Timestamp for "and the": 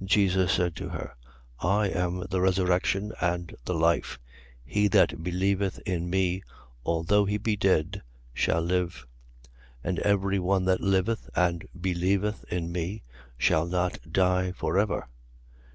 3.20-3.74